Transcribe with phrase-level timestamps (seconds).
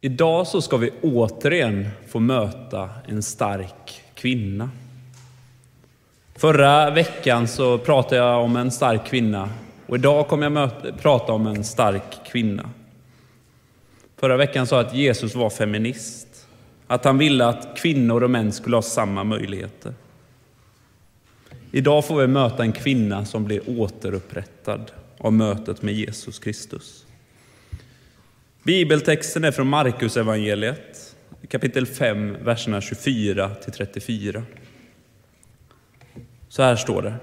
[0.00, 4.70] Idag så ska vi återigen få möta en stark kvinna.
[6.36, 9.50] Förra veckan så pratade jag om en stark kvinna
[9.86, 12.70] och idag kommer jag möta, prata om en stark kvinna.
[14.16, 16.46] Förra veckan sa jag att Jesus var feminist.
[16.86, 19.94] Att han ville att kvinnor och män skulle ha samma möjligheter.
[21.70, 27.04] Idag får vi möta en kvinna som blir återupprättad av mötet med Jesus Kristus.
[28.68, 31.16] Bibeltexten är från Markus evangeliet,
[31.48, 34.42] kapitel 5, verserna 24 till 34.
[36.48, 37.14] Så här står det.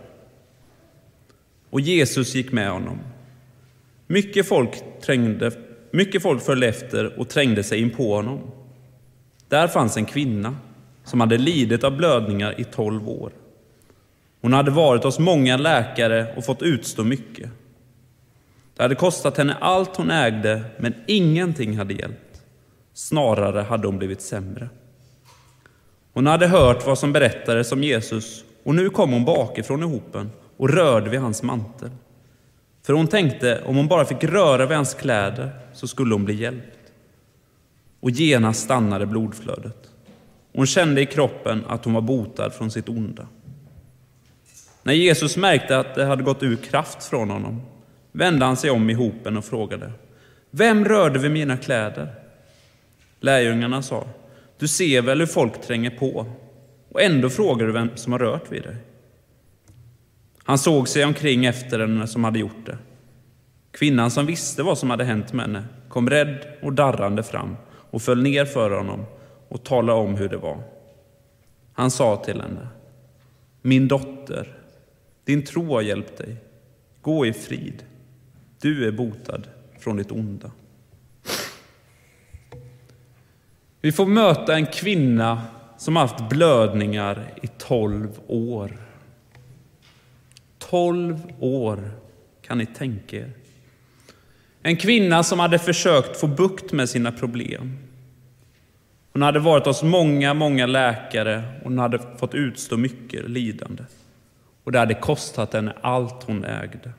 [1.70, 3.00] Och Jesus gick med honom.
[4.08, 5.52] Mycket folk, trängde,
[5.92, 8.52] mycket folk följde efter och trängde sig in på honom.
[9.48, 10.56] Där fanns en kvinna
[11.04, 13.32] som hade lidit av blödningar i tolv år.
[14.42, 17.50] Hon hade varit hos många läkare och fått utstå mycket.
[18.76, 22.42] Det hade kostat henne allt hon ägde, men ingenting hade hjälpt.
[22.94, 24.70] Snarare hade hon blivit sämre.
[26.14, 30.32] Hon hade hört vad som berättades om Jesus och nu kom hon bakifrån i hopen
[30.58, 31.90] och rörde vid hans mantel.
[32.84, 36.34] För hon tänkte om hon bara fick röra vid hans kläder så skulle hon bli
[36.34, 36.80] hjälpt.
[38.00, 39.90] Och genast stannade blodflödet.
[40.54, 43.28] Hon kände i kroppen att hon var botad från sitt onda.
[44.84, 47.62] När Jesus märkte att det hade gått ur kraft från honom
[48.16, 49.92] vände han sig om i hopen och frågade
[50.52, 52.08] Vem rörde vid mina kläder?
[53.20, 54.08] Lärjungarna sa
[54.58, 56.26] Du ser väl hur folk tränger på
[56.90, 58.76] och ändå frågar du vem som har rört vid dig.
[60.44, 62.78] Han såg sig omkring efter henne som hade gjort det.
[63.72, 68.02] Kvinnan som visste vad som hade hänt med henne kom rädd och darrande fram och
[68.02, 69.06] föll ner för honom
[69.50, 70.64] och talade om hur det var.
[71.74, 72.68] Han sa till henne,
[73.62, 74.58] min dotter,
[75.26, 76.36] din tro har hjälpt dig.
[77.02, 77.84] Gå i frid.
[78.62, 79.48] Du är botad
[79.80, 80.52] från ditt onda.
[83.82, 85.42] Vi får möta en kvinna
[85.78, 88.78] som haft blödningar i tolv år.
[90.58, 91.92] Tolv år,
[92.42, 93.32] kan ni tänka er.
[94.62, 97.78] En kvinna som hade försökt få bukt med sina problem.
[99.14, 103.84] Hon hade varit hos många, många läkare och hon hade fått utstå mycket lidande.
[104.64, 106.92] Och det hade kostat henne allt hon ägde.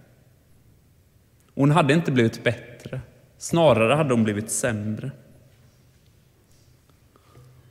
[1.56, 3.00] Hon hade inte blivit bättre,
[3.38, 5.10] snarare hade hon blivit sämre.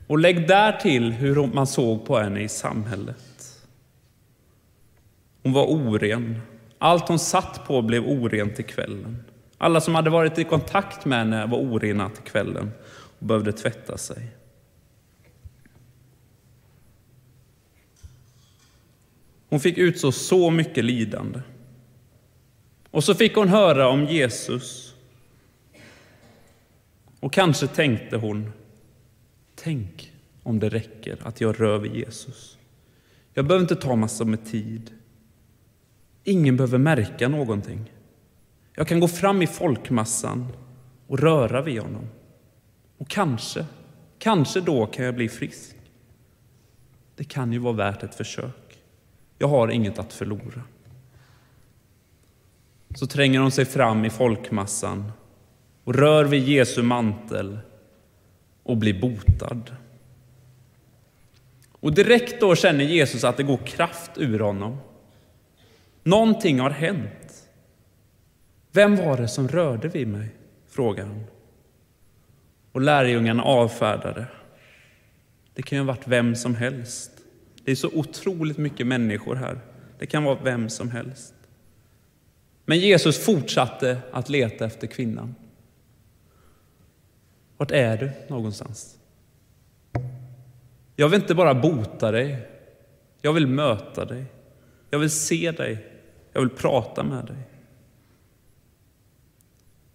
[0.07, 3.62] Och lägg där till hur man såg på henne i samhället.
[5.44, 6.41] Hon var oren.
[6.78, 9.23] Allt hon satt på blev orent till kvällen.
[9.57, 12.72] Alla som hade varit i kontakt med henne var orena till kvällen
[13.19, 14.28] och behövde tvätta sig.
[19.50, 21.40] Hon fick utstå så mycket lidande.
[22.95, 24.95] Och så fick hon höra om Jesus.
[27.19, 28.51] Och kanske tänkte hon,
[29.56, 30.13] tänk
[30.44, 32.57] om det räcker att jag rör vid Jesus.
[33.34, 34.91] Jag behöver inte ta massor med tid.
[36.23, 37.91] Ingen behöver märka någonting.
[38.75, 40.47] Jag kan gå fram i folkmassan
[41.07, 42.07] och röra vid honom.
[42.97, 43.66] Och kanske,
[44.19, 45.75] kanske då kan jag bli frisk.
[47.16, 48.78] Det kan ju vara värt ett försök.
[49.38, 50.63] Jag har inget att förlora
[52.95, 55.11] så tränger hon sig fram i folkmassan
[55.83, 57.59] och rör vid Jesu mantel
[58.63, 59.75] och blir botad.
[61.72, 64.78] Och direkt då känner Jesus att det går kraft ur honom.
[66.03, 67.50] Någonting har hänt.
[68.72, 70.29] Vem var det som rörde vid mig?
[70.67, 71.23] frågar han.
[72.72, 74.25] Och lärjungarna avfärdade.
[75.53, 77.11] Det kan ju ha varit vem som helst.
[77.63, 79.59] Det är så otroligt mycket människor här.
[80.00, 81.34] Det kan vara vem som helst.
[82.65, 85.35] Men Jesus fortsatte att leta efter kvinnan.
[87.57, 88.97] Vart är du någonstans?
[90.95, 92.47] Jag vill inte bara bota dig.
[93.21, 94.25] Jag vill möta dig.
[94.89, 95.85] Jag vill se dig.
[96.33, 97.37] Jag vill prata med dig.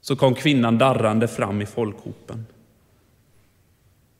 [0.00, 2.46] Så kom kvinnan darrande fram i folkhopen.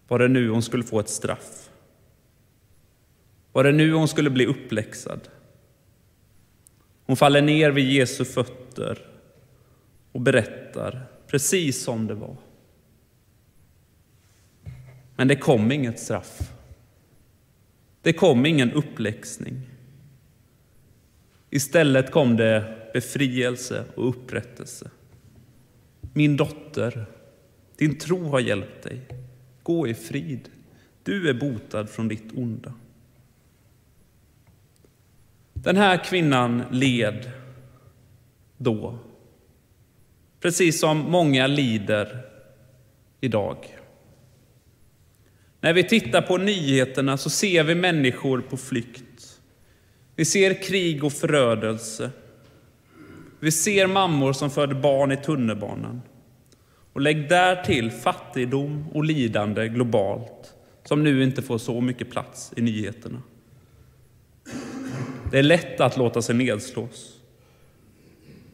[0.08, 1.70] Var det nu hon skulle få ett straff?
[3.52, 5.28] Var det nu hon skulle bli uppläxad?
[7.10, 8.98] Hon faller ner vid Jesu fötter
[10.12, 12.36] och berättar precis som det var.
[15.16, 16.52] Men det kom inget straff.
[18.02, 19.60] Det kom ingen uppläxning.
[21.50, 24.90] Istället kom det befrielse och upprättelse.
[26.14, 27.06] Min dotter,
[27.76, 29.00] din tro har hjälpt dig.
[29.62, 30.48] Gå i frid.
[31.02, 32.74] Du är botad från ditt onda.
[35.62, 37.30] Den här kvinnan led
[38.56, 38.98] då,
[40.40, 42.18] precis som många lider
[43.20, 43.56] idag.
[45.60, 49.40] När vi tittar på nyheterna så ser vi människor på flykt.
[50.16, 52.10] Vi ser krig och förödelse.
[53.40, 56.02] Vi ser mammor som föder barn i tunnelbanan.
[56.92, 60.54] Och lägg därtill fattigdom och lidande globalt
[60.84, 63.22] som nu inte får så mycket plats i nyheterna.
[65.30, 67.20] Det är lätt att låta sig nedslås.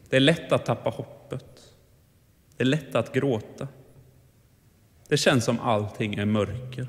[0.08, 1.74] Det är lätt att tappa hoppet.
[2.56, 3.68] Det är lätt att gråta.
[5.08, 6.86] Det känns som allting är mörker.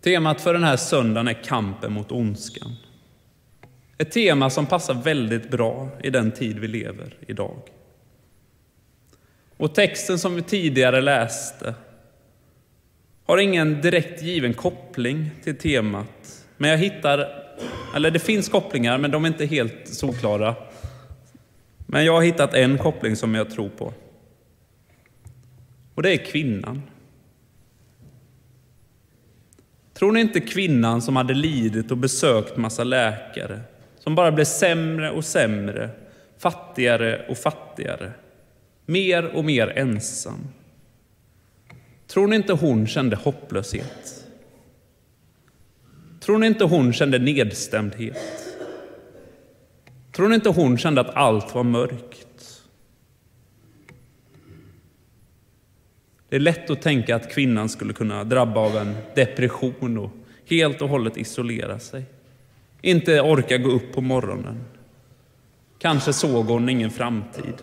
[0.00, 2.76] Temat för den här söndagen är kampen mot ondskan.
[3.98, 7.62] Ett tema som passar väldigt bra i den tid vi lever idag.
[9.56, 11.74] Och texten som vi tidigare läste
[13.24, 16.37] har ingen direkt given koppling till temat.
[16.58, 17.28] Men jag hittar,
[17.94, 20.54] eller det finns kopplingar, men de är inte helt solklara.
[21.86, 23.92] Men jag har hittat en koppling som jag tror på.
[25.94, 26.82] Och det är kvinnan.
[29.94, 33.60] Tror ni inte kvinnan som hade lidit och besökt massa läkare,
[33.98, 35.90] som bara blev sämre och sämre,
[36.38, 38.12] fattigare och fattigare,
[38.86, 40.48] mer och mer ensam.
[42.06, 44.17] Tror ni inte hon kände hopplöshet?
[46.28, 48.18] Tror ni inte hon kände nedstämdhet?
[50.12, 52.62] Tror ni inte hon kände att allt var mörkt?
[56.28, 60.10] Det är lätt att tänka att kvinnan skulle kunna drabba av en depression och
[60.46, 62.04] helt och hållet isolera sig.
[62.82, 64.60] Inte orka gå upp på morgonen.
[65.78, 67.54] Kanske såg hon ingen framtid.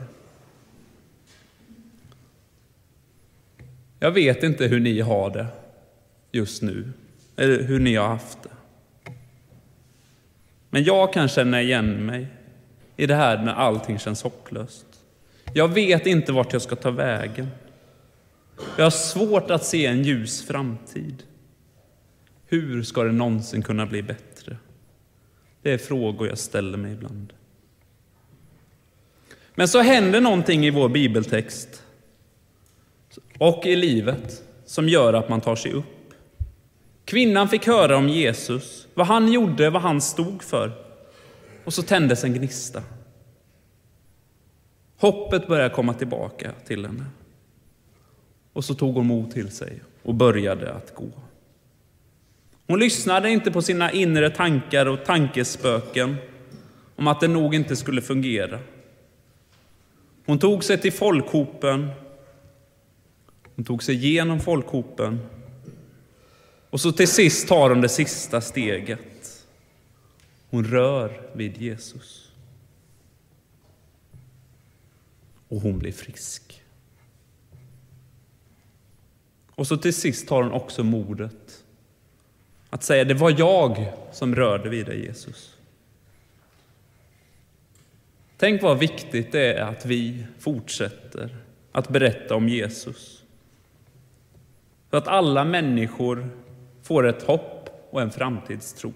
[3.99, 5.47] Jag vet inte hur ni har det
[6.31, 6.91] just nu,
[7.35, 8.49] eller hur ni har haft det.
[10.75, 12.27] Men jag kan känna igen mig
[12.97, 14.85] i det här när allting känns hopplöst.
[15.53, 17.47] Jag vet inte vart jag ska ta vägen.
[18.77, 21.23] Jag har svårt att se en ljus framtid.
[22.47, 24.57] Hur ska det någonsin kunna bli bättre?
[25.61, 27.33] Det är frågor jag ställer mig ibland.
[29.55, 31.83] Men så händer någonting i vår bibeltext
[33.37, 35.94] och i livet som gör att man tar sig upp.
[37.05, 40.71] Kvinnan fick höra om Jesus, vad han gjorde, vad han stod för.
[41.63, 42.83] Och så tändes en gnista.
[44.97, 47.05] Hoppet började komma tillbaka till henne.
[48.53, 51.09] Och så tog hon mod till sig och började att gå.
[52.67, 56.15] Hon lyssnade inte på sina inre tankar och tankespöken
[56.95, 58.59] om att det nog inte skulle fungera.
[60.25, 61.91] Hon tog sig till folkhopen
[63.55, 65.19] hon tog sig igenom folkhopen.
[66.75, 69.45] Och så till sist tar hon det sista steget.
[70.49, 72.31] Hon rör vid Jesus.
[75.47, 76.63] Och hon blir frisk.
[79.49, 81.63] Och så till sist tar hon också modet
[82.69, 85.57] att säga det var jag som rörde vid dig Jesus.
[88.37, 91.37] Tänk vad viktigt det är att vi fortsätter
[91.71, 93.23] att berätta om Jesus.
[94.89, 96.44] För att alla människor
[96.85, 98.93] får ett hopp och en framtidstro.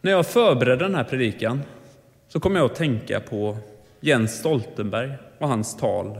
[0.00, 1.62] När jag förberedde den här predikan
[2.28, 3.58] så kom jag att tänka på
[4.00, 6.18] Jens Stoltenberg och hans tal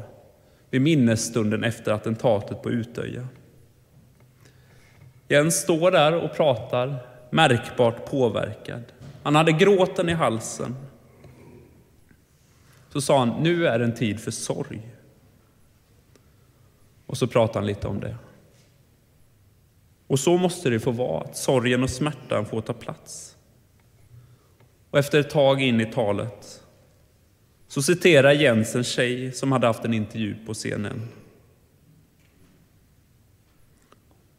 [0.70, 3.28] vid minnesstunden efter attentatet på Utöja.
[5.28, 6.96] Jens står där och pratar,
[7.30, 8.82] märkbart påverkad.
[9.22, 10.76] Han hade gråten i halsen.
[12.92, 14.95] Så sa han, nu är en tid för sorg.
[17.06, 18.16] Och så pratar han lite om det.
[20.06, 23.36] Och så måste det få vara, att sorgen och smärtan får ta plats.
[24.90, 26.62] Och efter ett tag in i talet
[27.68, 31.08] så citerar Jens en tjej som hade haft en intervju på CNN.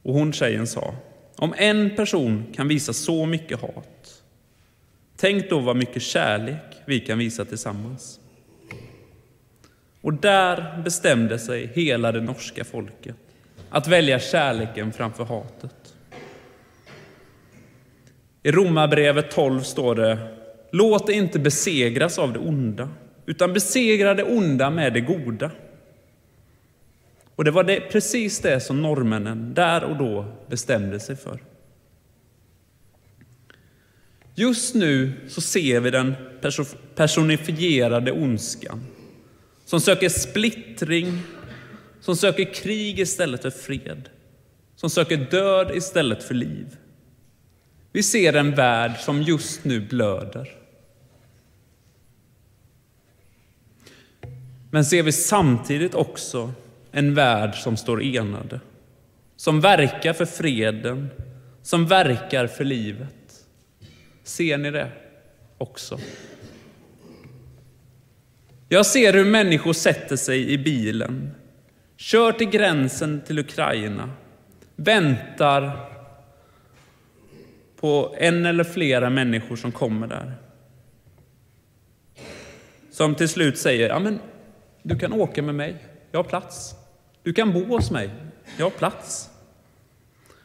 [0.02, 0.96] Och hon tjejen sa,
[1.36, 4.24] om en person kan visa så mycket hat,
[5.16, 8.20] tänk då vad mycket kärlek vi kan visa tillsammans.
[10.02, 13.16] Och där bestämde sig hela det norska folket
[13.70, 15.96] att välja kärleken framför hatet.
[18.44, 20.18] I Romarbrevet 12 står det
[20.72, 22.90] Låt det inte besegras av det onda,
[23.26, 25.52] utan besegra det onda med det goda.
[27.36, 31.40] Och det var det, precis det som norrmännen där och då bestämde sig för.
[34.36, 36.16] Just nu så ser vi den
[36.96, 38.86] personifierade ondskan
[39.68, 41.24] som söker splittring,
[42.02, 44.10] som söker krig istället för fred,
[44.76, 46.78] som söker död istället för liv.
[47.92, 50.52] Vi ser en värld som just nu blöder.
[54.72, 56.54] Men ser vi samtidigt också
[56.92, 58.60] en värld som står enade,
[59.36, 61.10] som verkar för freden,
[61.64, 63.46] som verkar för livet.
[64.24, 64.92] Ser ni det
[65.58, 66.00] också?
[68.70, 71.32] Jag ser hur människor sätter sig i bilen,
[71.98, 74.10] kör till gränsen till Ukraina,
[74.76, 75.90] väntar
[77.80, 80.34] på en eller flera människor som kommer där.
[82.92, 84.20] Som till slut säger, ja men
[84.84, 85.76] du kan åka med mig,
[86.12, 86.76] jag har plats.
[87.24, 88.10] Du kan bo hos mig,
[88.58, 89.30] jag har plats.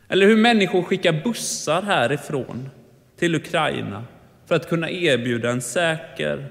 [0.09, 2.71] Eller hur människor skickar bussar härifrån
[3.17, 4.05] till Ukraina
[4.47, 6.47] för att kunna erbjuda en säker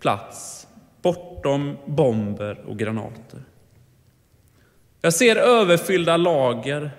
[0.00, 0.67] plats
[1.42, 3.40] bortom bomber och granater.
[5.00, 6.90] Jag ser överfyllda lager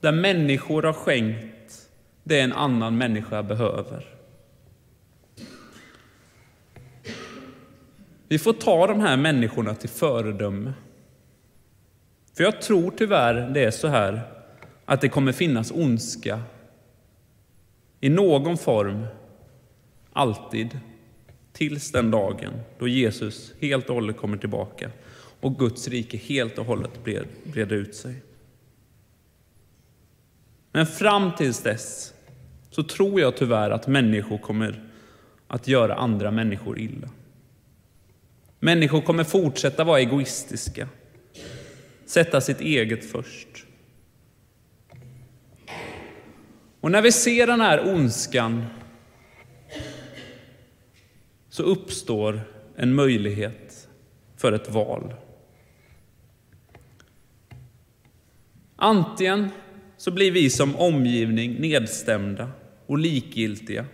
[0.00, 1.88] där människor har skänkt
[2.24, 4.04] det en annan människa behöver.
[8.28, 10.72] Vi får ta de här människorna till föredöme.
[12.36, 14.20] För jag tror tyvärr det är så här
[14.84, 16.40] att det kommer finnas ondska
[18.00, 19.06] i någon form,
[20.12, 20.78] alltid,
[21.54, 24.90] tills den dagen då Jesus helt och hållet kommer tillbaka
[25.40, 27.04] och Guds rike helt och hållet
[27.44, 28.14] breder ut sig.
[30.72, 32.14] Men fram tills dess
[32.70, 34.82] så tror jag tyvärr att människor kommer
[35.48, 37.08] att göra andra människor illa.
[38.60, 40.88] Människor kommer fortsätta vara egoistiska,
[42.06, 43.66] sätta sitt eget först.
[46.80, 48.64] Och när vi ser den här ondskan
[51.54, 52.40] så uppstår
[52.76, 53.88] en möjlighet
[54.36, 55.14] för ett val.
[58.76, 59.48] Antingen
[59.96, 62.50] så blir vi som omgivning nedstämda
[62.86, 63.86] och likgiltiga.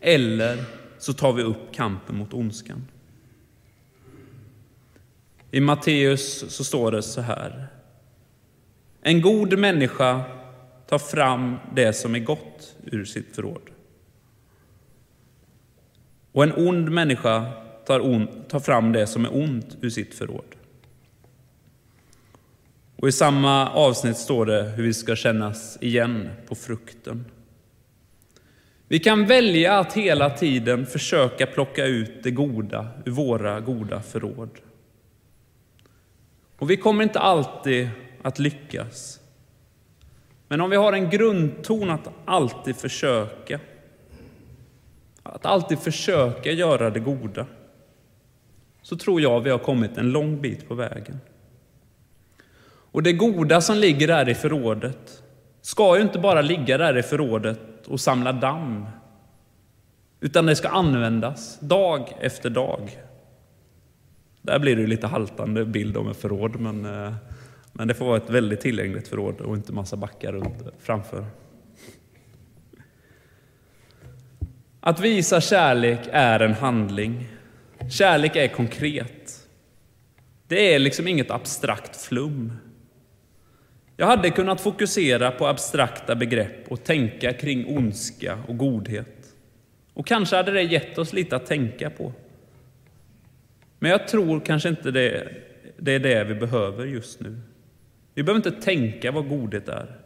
[0.00, 0.64] Eller
[0.98, 2.88] så tar vi upp kampen mot ondskan.
[5.50, 7.66] I Matteus så står det så här.
[9.02, 10.22] En god människa
[10.88, 13.73] tar fram det som är gott ur sitt förråd.
[16.34, 17.52] Och en ond människa
[17.86, 20.54] tar, on, tar fram det som är ont ur sitt förråd.
[22.96, 27.24] Och I samma avsnitt står det hur vi ska kännas igen på frukten.
[28.88, 34.50] Vi kan välja att hela tiden försöka plocka ut det goda ur våra goda förråd.
[36.58, 37.88] Och vi kommer inte alltid
[38.22, 39.20] att lyckas.
[40.48, 43.60] Men om vi har en grundton att alltid försöka,
[45.24, 47.46] att alltid försöka göra det goda,
[48.82, 51.20] så tror jag vi har kommit en lång bit på vägen.
[52.66, 55.22] Och det goda som ligger där i förrådet
[55.60, 58.86] ska ju inte bara ligga där i förrådet och samla damm,
[60.20, 62.98] utan det ska användas dag efter dag.
[64.42, 67.14] Där blir det lite haltande bild om ett förråd, men, eh,
[67.72, 71.24] men det får vara ett väldigt tillgängligt förråd och inte massa backar runt framför.
[74.86, 77.28] Att visa kärlek är en handling.
[77.90, 79.48] Kärlek är konkret.
[80.48, 82.52] Det är liksom inget abstrakt flum.
[83.96, 89.34] Jag hade kunnat fokusera på abstrakta begrepp och tänka kring ondska och godhet.
[89.94, 92.12] Och kanske hade det gett oss lite att tänka på.
[93.78, 95.28] Men jag tror kanske inte det,
[95.78, 97.40] det är det vi behöver just nu.
[98.14, 100.03] Vi behöver inte tänka vad godhet är.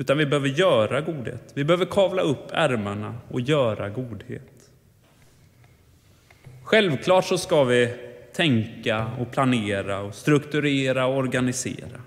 [0.00, 1.52] Utan vi behöver göra godhet.
[1.54, 4.70] Vi behöver kavla upp ärmarna och göra godhet.
[6.64, 7.94] Självklart så ska vi
[8.32, 12.00] tänka och planera och strukturera och organisera.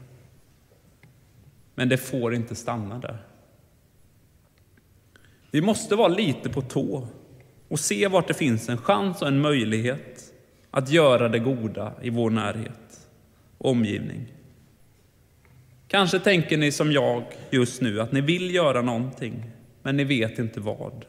[1.76, 3.26] Men det får inte stanna där.
[5.52, 7.08] Vi måste vara lite på tå
[7.68, 10.34] och se vart det finns en chans och en möjlighet
[10.72, 13.08] att göra det goda i vår närhet
[13.58, 14.41] och omgivning.
[15.92, 20.40] Kanske tänker ni som jag just nu att ni vill göra någonting, men ni vet
[20.40, 21.06] inte vad.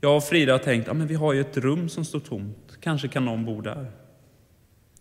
[0.00, 2.78] Jag och Frida har tänkt att ja, vi har ju ett rum som står tomt,
[2.80, 3.90] kanske kan någon bo där.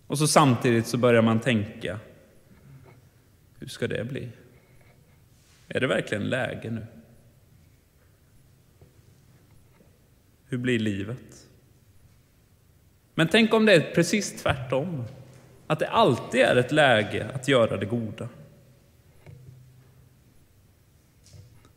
[0.08, 2.00] Och så samtidigt så börjar man tänka,
[3.60, 4.30] hur ska det bli?
[5.68, 6.86] Är det verkligen läge nu?
[10.46, 11.48] Hur blir livet?
[13.16, 15.06] Men tänk om det är precis tvärtom.
[15.74, 18.30] Att det alltid är ett läge att göra det goda.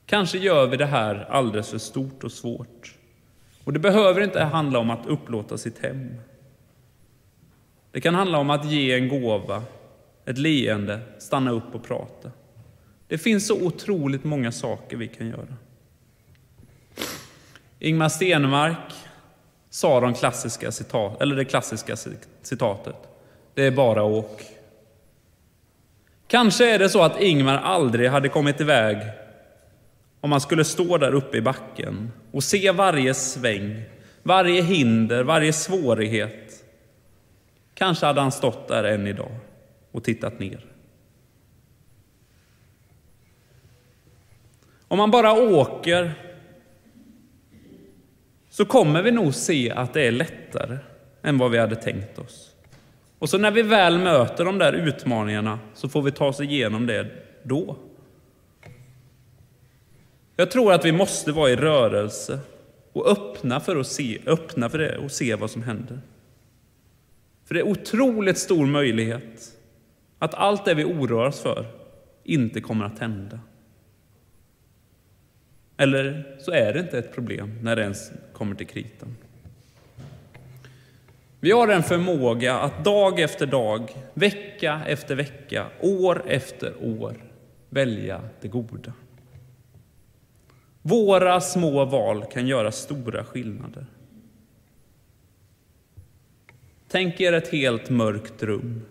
[0.06, 2.94] Kanske gör vi det här alldeles för stort och svårt.
[3.64, 6.14] Och det behöver inte handla om att upplåta sitt hem.
[7.90, 9.62] Det kan handla om att ge en gåva,
[10.24, 12.30] ett leende, stanna upp och prata.
[13.08, 15.56] Det finns så otroligt många saker vi kan göra.
[17.78, 18.94] Ingmar Stenmark
[19.70, 21.96] sa de klassiska citat, eller det klassiska
[22.42, 23.05] citatet.
[23.56, 24.42] Det är bara åk.
[26.26, 28.98] Kanske är det så att Ingmar aldrig hade kommit iväg
[30.20, 33.82] om han skulle stå där uppe i backen och se varje sväng,
[34.22, 36.64] varje hinder, varje svårighet.
[37.74, 39.32] Kanske hade han stått där än idag
[39.92, 40.64] och tittat ner.
[44.88, 46.14] Om man bara åker
[48.50, 50.78] så kommer vi nog se att det är lättare
[51.22, 52.55] än vad vi hade tänkt oss.
[53.18, 56.86] Och så när vi väl möter de där utmaningarna så får vi ta oss igenom
[56.86, 57.10] det
[57.42, 57.76] då.
[60.36, 62.38] Jag tror att vi måste vara i rörelse
[62.92, 66.00] och öppna för, att se, öppna för det och se vad som händer.
[67.44, 69.52] För det är otroligt stor möjlighet
[70.18, 71.66] att allt det vi oroar oss för
[72.24, 73.40] inte kommer att hända.
[75.76, 79.16] Eller så är det inte ett problem när det ens kommer till kritan.
[81.46, 87.16] Vi har en förmåga att dag efter dag, vecka efter vecka, år efter år
[87.70, 88.92] välja det goda.
[90.82, 93.86] Våra små val kan göra stora skillnader.
[96.88, 98.82] Tänk er ett helt mörkt rum.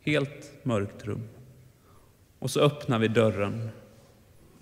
[0.00, 1.28] Helt mörkt rum.
[2.38, 3.70] Och så öppnar vi dörren,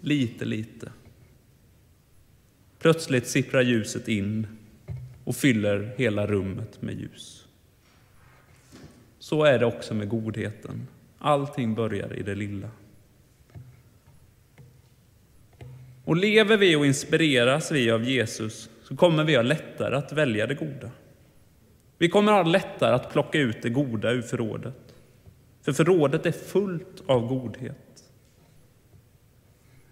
[0.01, 0.93] lite, lite.
[2.79, 4.60] Plötsligt sipprar ljuset in
[5.31, 7.47] och fyller hela rummet med ljus.
[9.19, 10.87] Så är det också med godheten.
[11.19, 12.71] Allting börjar i det lilla.
[16.05, 20.47] Och lever vi och inspireras vi av Jesus så kommer vi ha lättare att välja
[20.47, 20.91] det goda.
[21.99, 24.95] Vi kommer ha lättare att plocka ut det goda ur förrådet.
[25.63, 28.05] För förrådet är fullt av godhet.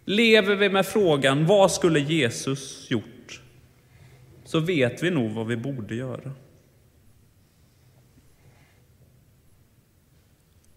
[0.05, 3.18] Lever vi med frågan vad skulle Jesus gjort?
[4.49, 6.33] Så vet vi nog vad vi borde göra.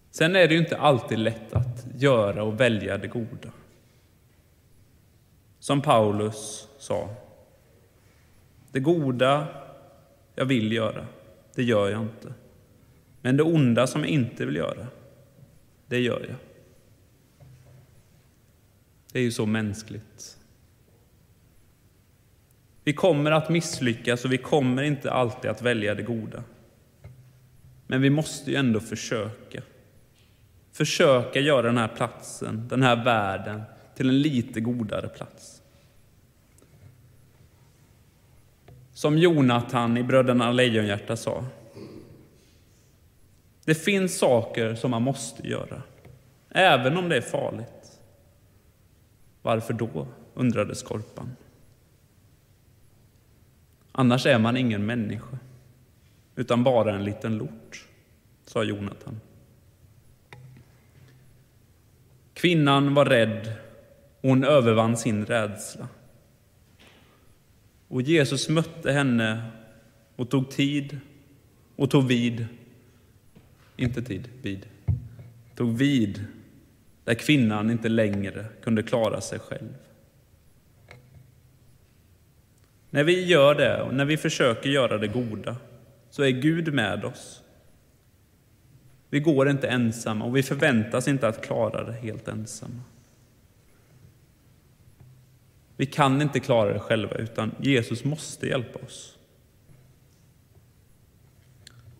[0.09, 3.51] Sen är det ju inte alltid lätt att göra och välja det goda.
[5.59, 7.15] Som Paulus sa.
[8.71, 9.47] Det goda
[10.35, 11.07] jag vill göra,
[11.55, 12.33] det gör jag inte.
[13.21, 14.87] Men det onda som jag inte vill göra,
[15.87, 16.37] det gör jag.
[19.11, 20.40] Det är ju så mänskligt.
[22.83, 26.43] Vi kommer att misslyckas och vi kommer inte alltid att välja det goda.
[27.87, 29.61] Men vi måste ju ändå försöka.
[30.71, 33.61] Försöka göra den här platsen, den här världen,
[33.95, 35.61] till en lite godare plats.
[38.93, 41.45] Som Jonathan i Bröderna Lejonhjärta sa.
[43.65, 45.81] Det finns saker som man måste göra,
[46.49, 47.99] även om det är farligt.
[49.41, 50.07] Varför då?
[50.33, 51.35] undrade skorpan.
[53.91, 55.37] Annars är man ingen människa,
[56.35, 57.87] utan bara en liten lort,
[58.45, 59.19] sa Jonathan.
[62.33, 63.53] Kvinnan var rädd
[64.21, 65.87] och hon övervann sin rädsla.
[67.87, 69.51] Och Jesus mötte henne
[70.15, 70.99] och tog tid
[71.75, 72.45] och tog vid,
[73.77, 74.65] inte tid, vid,
[75.55, 76.25] tog vid
[77.03, 79.73] där kvinnan inte längre kunde klara sig själv.
[82.93, 85.55] När vi gör det och när vi försöker göra det goda
[86.09, 87.43] så är Gud med oss.
[89.09, 92.81] Vi går inte ensamma och vi förväntas inte att klara det helt ensamma.
[95.77, 99.17] Vi kan inte klara det själva, utan Jesus måste hjälpa oss.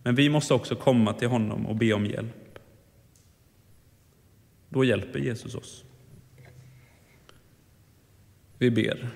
[0.04, 2.60] Men vi måste också komma till honom och be om hjälp.
[4.70, 5.84] Då hjälper Jesus oss.
[8.58, 9.10] Vi ber.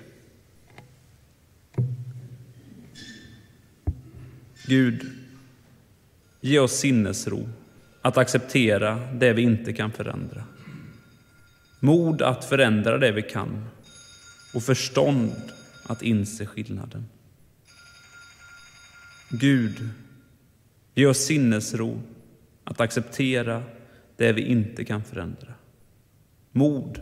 [4.68, 5.10] Gud,
[6.40, 7.48] ge oss sinnesro
[8.02, 10.44] att acceptera det vi inte kan förändra.
[11.80, 13.64] Mod att förändra det vi kan
[14.54, 15.32] och förstånd
[15.86, 17.06] att inse skillnaden.
[19.30, 19.88] Gud,
[20.94, 22.00] ge oss sinnesro
[22.64, 23.62] att acceptera
[24.16, 25.54] det vi inte kan förändra.
[26.52, 27.00] Mod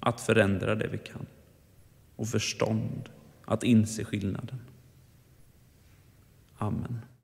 [0.00, 1.26] att förändra det vi kan
[2.16, 3.08] och förstånd
[3.44, 4.58] att inse skillnaden.
[6.60, 7.04] Amen.